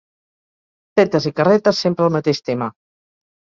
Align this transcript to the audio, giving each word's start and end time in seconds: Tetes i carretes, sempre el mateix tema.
Tetes 1.01 1.29
i 1.31 1.33
carretes, 1.41 1.83
sempre 1.85 2.09
el 2.09 2.17
mateix 2.19 2.43
tema. 2.51 2.73